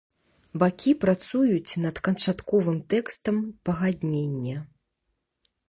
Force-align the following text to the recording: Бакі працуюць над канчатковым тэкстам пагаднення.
Бакі 0.61 0.93
працуюць 1.03 1.79
над 1.83 2.01
канчатковым 2.07 2.81
тэкстам 2.95 3.35
пагаднення. 3.69 4.57